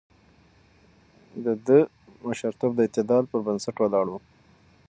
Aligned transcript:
د 1.45 1.45
ده 1.65 1.79
مشرتوب 2.25 2.71
د 2.75 2.79
اعتدال 2.85 3.23
پر 3.31 3.39
بنسټ 3.45 3.75
ولاړ 3.79 4.05
و. 4.09 4.13